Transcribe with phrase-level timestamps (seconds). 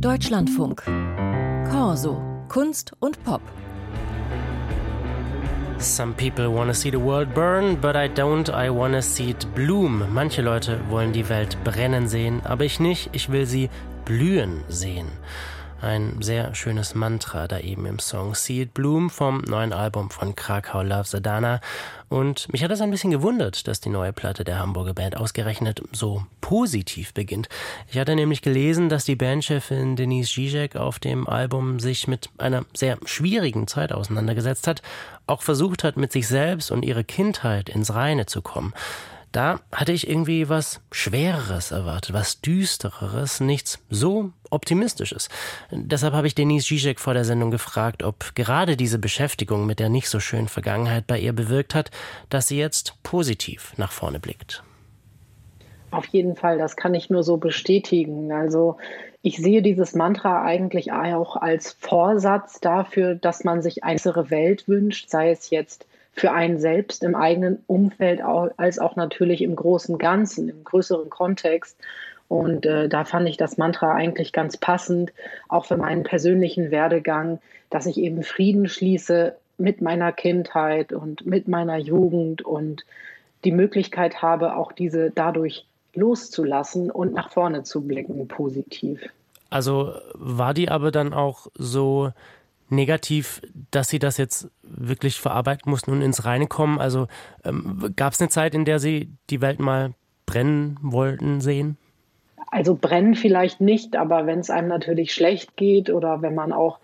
[0.00, 0.82] Deutschlandfunk.
[1.70, 2.20] Corso.
[2.48, 3.40] Kunst und Pop.
[5.78, 10.04] Some people wanna see the world burn, but I don't, I wanna see it bloom.
[10.12, 13.70] Manche Leute wollen die Welt brennen sehen, aber ich nicht, ich will sie
[14.04, 15.06] blühen sehen.
[15.82, 20.82] Ein sehr schönes Mantra da eben im Song See Bloom vom neuen Album von Krakau
[20.82, 21.60] Love Sadana.
[22.08, 25.82] Und mich hat das ein bisschen gewundert, dass die neue Platte der Hamburger Band ausgerechnet
[25.92, 27.50] so positiv beginnt.
[27.90, 32.64] Ich hatte nämlich gelesen, dass die Bandchefin Denise Zizek auf dem Album sich mit einer
[32.74, 34.80] sehr schwierigen Zeit auseinandergesetzt hat,
[35.26, 38.72] auch versucht hat, mit sich selbst und ihrer Kindheit ins Reine zu kommen.
[39.36, 45.28] Da hatte ich irgendwie was Schwereres erwartet, was Düstereres, nichts so Optimistisches.
[45.70, 49.90] Deshalb habe ich Denise Zizek vor der Sendung gefragt, ob gerade diese Beschäftigung mit der
[49.90, 51.90] nicht so schönen Vergangenheit bei ihr bewirkt hat,
[52.30, 54.62] dass sie jetzt positiv nach vorne blickt.
[55.90, 58.32] Auf jeden Fall, das kann ich nur so bestätigen.
[58.32, 58.78] Also
[59.20, 64.66] ich sehe dieses Mantra eigentlich auch als Vorsatz dafür, dass man sich eine bessere Welt
[64.66, 65.84] wünscht, sei es jetzt
[66.16, 71.78] für einen selbst im eigenen Umfeld als auch natürlich im großen Ganzen, im größeren Kontext.
[72.28, 75.12] Und äh, da fand ich das Mantra eigentlich ganz passend,
[75.48, 77.38] auch für meinen persönlichen Werdegang,
[77.70, 82.84] dass ich eben Frieden schließe mit meiner Kindheit und mit meiner Jugend und
[83.44, 89.00] die Möglichkeit habe, auch diese dadurch loszulassen und nach vorne zu blicken, positiv.
[89.50, 92.10] Also war die aber dann auch so
[92.68, 96.78] negativ, dass Sie das jetzt wirklich verarbeiten mussten und ins Reine kommen?
[96.78, 97.06] Also
[97.44, 99.94] ähm, gab es eine Zeit, in der Sie die Welt mal
[100.26, 101.76] brennen wollten sehen?
[102.50, 106.78] Also brennen vielleicht nicht, aber wenn es einem natürlich schlecht geht oder wenn man auch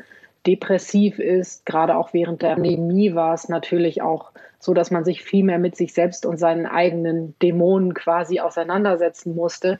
[0.46, 5.22] depressiv ist, gerade auch während der Pandemie war es natürlich auch so, dass man sich
[5.22, 9.78] viel mehr mit sich selbst und seinen eigenen Dämonen quasi auseinandersetzen musste.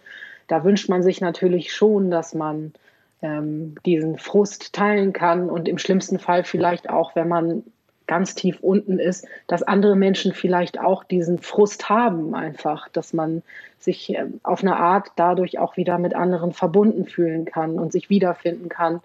[0.49, 2.73] Da wünscht man sich natürlich schon, dass man
[3.23, 7.63] ähm, diesen Frust teilen kann und im schlimmsten Fall vielleicht auch, wenn man
[8.07, 13.43] ganz tief unten ist, dass andere Menschen vielleicht auch diesen Frust haben, einfach, dass man
[13.79, 18.11] sich ähm, auf eine Art dadurch auch wieder mit anderen verbunden fühlen kann und sich
[18.11, 19.01] wiederfinden kann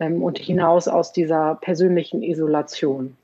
[0.00, 3.16] ähm, und hinaus aus dieser persönlichen Isolation.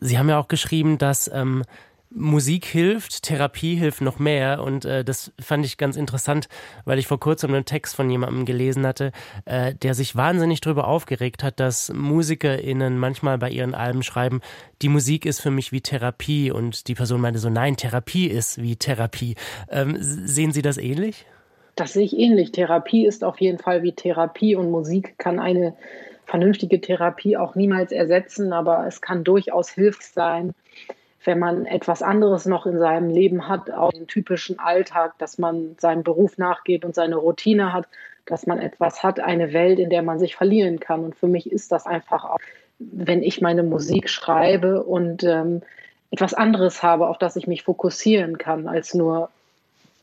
[0.00, 1.62] Sie haben ja auch geschrieben, dass ähm,
[2.10, 4.62] Musik hilft, Therapie hilft noch mehr.
[4.62, 6.48] Und äh, das fand ich ganz interessant,
[6.84, 9.10] weil ich vor kurzem einen Text von jemandem gelesen hatte,
[9.44, 14.40] äh, der sich wahnsinnig darüber aufgeregt hat, dass MusikerInnen manchmal bei ihren Alben schreiben,
[14.80, 16.52] die Musik ist für mich wie Therapie.
[16.52, 19.34] Und die Person meinte so, nein, Therapie ist wie Therapie.
[19.68, 21.26] Ähm, sehen Sie das ähnlich?
[21.74, 22.52] Das sehe ich ähnlich.
[22.52, 25.74] Therapie ist auf jeden Fall wie Therapie und Musik kann eine
[26.26, 30.54] vernünftige Therapie auch niemals ersetzen, aber es kann durchaus hilfreich sein
[31.24, 35.76] wenn man etwas anderes noch in seinem Leben hat, auch den typischen Alltag, dass man
[35.78, 37.86] seinem Beruf nachgeht und seine Routine hat,
[38.26, 41.04] dass man etwas hat, eine Welt, in der man sich verlieren kann.
[41.04, 42.38] Und für mich ist das einfach auch,
[42.78, 45.62] wenn ich meine Musik schreibe und ähm,
[46.10, 49.30] etwas anderes habe, auf das ich mich fokussieren kann, als nur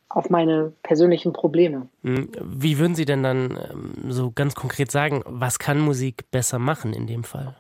[0.10, 1.88] auf meine persönlichen Probleme.
[2.04, 6.60] Hm, wie würden Sie denn dann ähm, so ganz konkret sagen, was kann Musik besser
[6.60, 7.56] machen in dem Fall?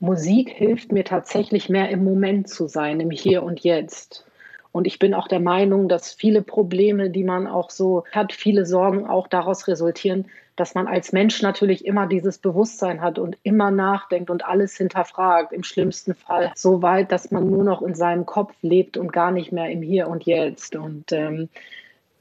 [0.00, 4.24] Musik hilft mir tatsächlich mehr im Moment zu sein, im Hier und Jetzt.
[4.72, 8.64] Und ich bin auch der Meinung, dass viele Probleme, die man auch so hat, viele
[8.64, 13.70] Sorgen auch daraus resultieren, dass man als Mensch natürlich immer dieses Bewusstsein hat und immer
[13.70, 15.52] nachdenkt und alles hinterfragt.
[15.52, 19.32] Im schlimmsten Fall so weit, dass man nur noch in seinem Kopf lebt und gar
[19.32, 20.76] nicht mehr im Hier und Jetzt.
[20.76, 21.48] Und ähm,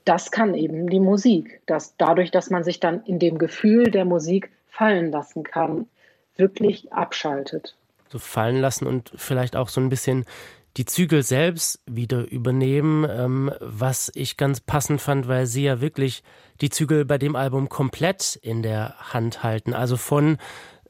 [0.06, 1.62] das kann eben die Musik.
[1.66, 5.88] Dass dadurch, dass man sich dann in dem Gefühl der Musik fallen lassen kann,
[6.40, 7.76] wirklich abschaltet.
[8.10, 10.26] So fallen lassen und vielleicht auch so ein bisschen
[10.78, 16.24] die Zügel selbst wieder übernehmen, ähm, was ich ganz passend fand, weil sie ja wirklich
[16.62, 19.74] die Zügel bei dem Album komplett in der Hand halten.
[19.74, 20.38] Also von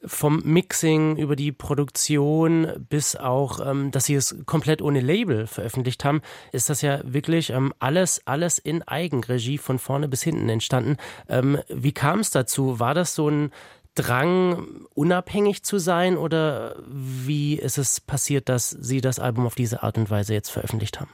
[0.04, 6.04] vom Mixing über die Produktion bis auch, ähm, dass sie es komplett ohne Label veröffentlicht
[6.04, 6.22] haben,
[6.52, 10.96] ist das ja wirklich ähm, alles, alles in Eigenregie von vorne bis hinten entstanden.
[11.28, 12.80] Ähm, wie kam es dazu?
[12.80, 13.50] War das so ein
[14.00, 19.82] Drang, unabhängig zu sein oder wie ist es passiert, dass Sie das Album auf diese
[19.82, 21.10] Art und Weise jetzt veröffentlicht haben?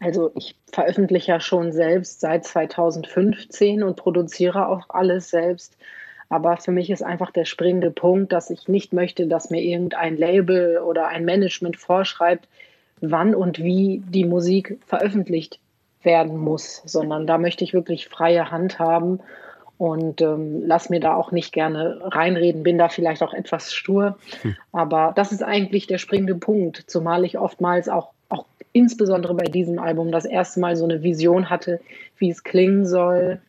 [0.00, 5.76] Also ich veröffentliche ja schon selbst seit 2015 und produziere auch alles selbst.
[6.28, 10.16] Aber für mich ist einfach der springende Punkt, dass ich nicht möchte, dass mir irgendein
[10.16, 12.48] Label oder ein Management vorschreibt,
[13.00, 15.58] wann und wie die Musik veröffentlicht
[16.02, 19.20] werden muss, sondern da möchte ich wirklich freie Hand haben
[19.78, 24.16] und ähm, lass mir da auch nicht gerne reinreden, bin da vielleicht auch etwas stur.
[24.42, 24.56] Hm.
[24.72, 29.78] Aber das ist eigentlich der springende Punkt, zumal ich oftmals auch, auch insbesondere bei diesem
[29.78, 31.80] Album das erste Mal so eine Vision hatte,
[32.18, 33.40] wie es klingen soll.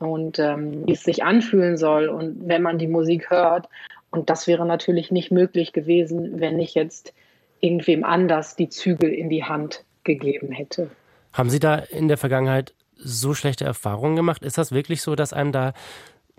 [0.00, 3.68] und ähm, wie es sich anfühlen soll und wenn man die Musik hört.
[4.10, 7.12] Und das wäre natürlich nicht möglich gewesen, wenn ich jetzt
[7.60, 10.90] irgendwem anders die Zügel in die Hand gegeben hätte.
[11.32, 14.42] Haben Sie da in der Vergangenheit so schlechte Erfahrungen gemacht?
[14.42, 15.72] Ist das wirklich so, dass einem da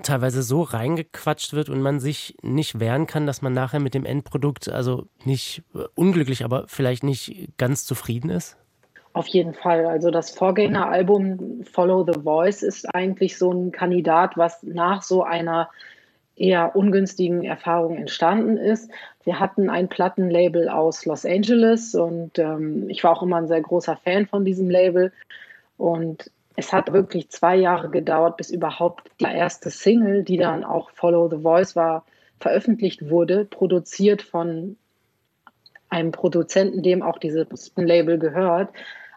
[0.03, 4.05] teilweise so reingequatscht wird und man sich nicht wehren kann, dass man nachher mit dem
[4.05, 8.57] Endprodukt also nicht äh, unglücklich, aber vielleicht nicht ganz zufrieden ist?
[9.13, 9.85] Auf jeden Fall.
[9.85, 15.69] Also das Vorgängeralbum Follow the Voice ist eigentlich so ein Kandidat, was nach so einer
[16.37, 18.89] eher ungünstigen Erfahrung entstanden ist.
[19.23, 23.61] Wir hatten ein Plattenlabel aus Los Angeles und ähm, ich war auch immer ein sehr
[23.61, 25.11] großer Fan von diesem Label.
[25.77, 26.31] Und
[26.61, 31.27] es hat wirklich zwei Jahre gedauert, bis überhaupt die erste Single, die dann auch Follow
[31.27, 32.05] the Voice war,
[32.39, 34.77] veröffentlicht wurde, produziert von
[35.89, 38.69] einem Produzenten, dem auch dieses Label gehört.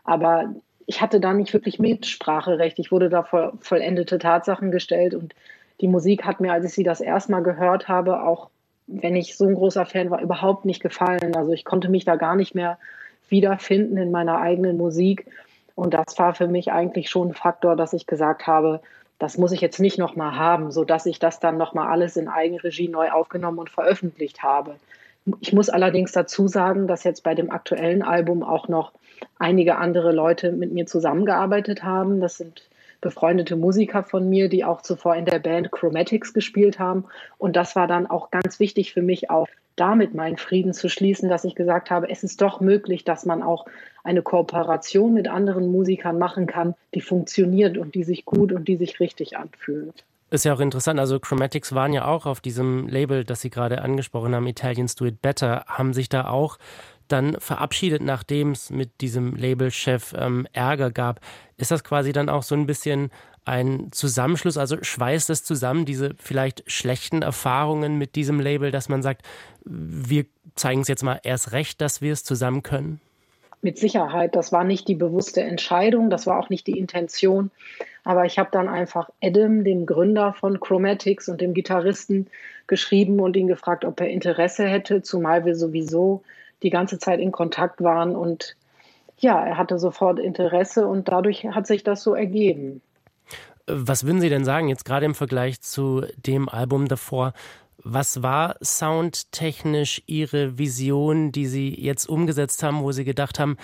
[0.05, 0.55] Aber
[0.87, 2.79] ich hatte da nicht wirklich Mitspracherecht.
[2.79, 5.35] Ich wurde da vor vollendete Tatsachen gestellt und
[5.82, 8.49] die Musik hat mir, als ich sie das erste Mal gehört habe, auch
[8.87, 11.37] wenn ich so ein großer Fan war, überhaupt nicht gefallen.
[11.37, 12.79] Also ich konnte mich da gar nicht mehr
[13.29, 15.26] wiederfinden in meiner eigenen Musik.
[15.75, 18.81] Und das war für mich eigentlich schon ein Faktor, dass ich gesagt habe,
[19.19, 22.88] das muss ich jetzt nicht nochmal haben, sodass ich das dann nochmal alles in Eigenregie
[22.88, 24.76] neu aufgenommen und veröffentlicht habe.
[25.41, 28.93] Ich muss allerdings dazu sagen, dass jetzt bei dem aktuellen Album auch noch
[29.38, 32.21] einige andere Leute mit mir zusammengearbeitet haben.
[32.21, 32.69] Das sind
[33.00, 37.05] befreundete Musiker von mir, die auch zuvor in der Band Chromatics gespielt haben.
[37.38, 41.29] Und das war dann auch ganz wichtig für mich, auch damit meinen Frieden zu schließen,
[41.29, 43.67] dass ich gesagt habe, es ist doch möglich, dass man auch
[44.05, 48.77] eine Kooperation mit anderen Musikern machen kann, die funktioniert und die sich gut und die
[48.77, 50.05] sich richtig anfühlt.
[50.31, 51.01] Ist ja auch interessant.
[51.01, 55.06] Also Chromatics waren ja auch auf diesem Label, das Sie gerade angesprochen haben, Italians Do
[55.06, 56.59] It Better, haben sich da auch
[57.09, 61.21] dann verabschiedet, nachdem es mit diesem Labelchef ähm, Ärger gab.
[61.57, 63.11] Ist das quasi dann auch so ein bisschen
[63.45, 69.03] ein Zusammenschluss, also schweißt es zusammen, diese vielleicht schlechten Erfahrungen mit diesem Label, dass man
[69.03, 69.23] sagt,
[69.65, 70.25] wir
[70.55, 73.00] zeigen es jetzt mal erst recht, dass wir es zusammen können?
[73.64, 77.50] Mit Sicherheit, das war nicht die bewusste Entscheidung, das war auch nicht die Intention,
[78.05, 82.26] aber ich habe dann einfach Adam, dem Gründer von Chromatics und dem Gitarristen,
[82.66, 86.22] geschrieben und ihn gefragt, ob er Interesse hätte, zumal wir sowieso
[86.62, 88.55] die ganze Zeit in Kontakt waren und
[89.19, 92.82] ja, er hatte sofort Interesse und dadurch hat sich das so ergeben.
[93.66, 97.32] Was würden Sie denn sagen, jetzt gerade im Vergleich zu dem Album davor?
[97.82, 103.56] Was war soundtechnisch Ihre Vision, die Sie jetzt umgesetzt haben, wo Sie gedacht haben,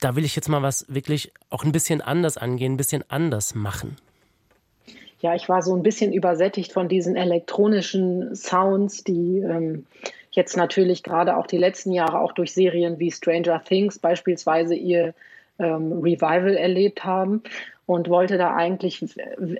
[0.00, 3.54] da will ich jetzt mal was wirklich auch ein bisschen anders angehen, ein bisschen anders
[3.54, 3.96] machen?
[5.20, 9.86] Ja, ich war so ein bisschen übersättigt von diesen elektronischen Sounds, die ähm,
[10.30, 15.14] jetzt natürlich gerade auch die letzten Jahre auch durch Serien wie Stranger Things beispielsweise ihr
[15.58, 17.42] ähm, Revival erlebt haben
[17.88, 19.02] und wollte da eigentlich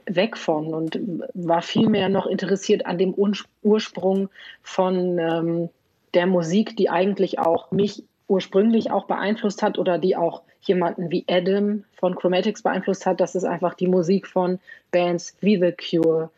[0.05, 1.01] weg von und
[1.33, 3.15] war vielmehr noch interessiert an dem
[3.63, 4.29] Ursprung
[4.63, 5.71] von ähm,
[6.13, 11.25] der Musik, die eigentlich auch mich ursprünglich auch beeinflusst hat oder die auch jemanden wie
[11.27, 13.19] Adam von Chromatics beeinflusst hat.
[13.19, 14.59] Das ist einfach die Musik von
[14.91, 16.29] Bands wie The Cure,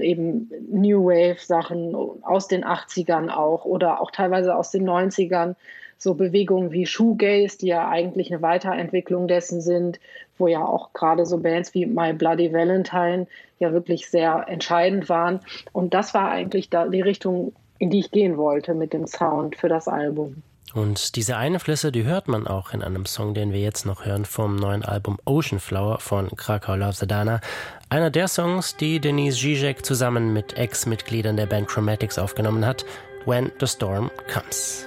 [0.00, 5.56] eben New Wave Sachen aus den 80ern auch oder auch teilweise aus den 90ern.
[6.04, 9.98] So Bewegungen wie Shoegaze, die ja eigentlich eine Weiterentwicklung dessen sind,
[10.36, 13.26] wo ja auch gerade so Bands wie My Bloody Valentine
[13.58, 15.40] ja wirklich sehr entscheidend waren.
[15.72, 19.56] Und das war eigentlich da die Richtung, in die ich gehen wollte mit dem Sound
[19.56, 20.42] für das Album.
[20.74, 24.26] Und diese Einflüsse, die hört man auch in einem Song, den wir jetzt noch hören
[24.26, 27.40] vom neuen Album Ocean Flower von Krakau Love Sedana.
[27.88, 32.84] Einer der Songs, die Denise Zizek zusammen mit Ex-Mitgliedern der Band Chromatics aufgenommen hat,
[33.24, 34.86] When the Storm Comes.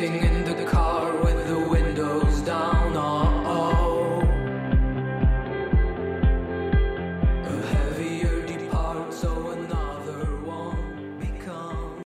[0.00, 0.39] sitting in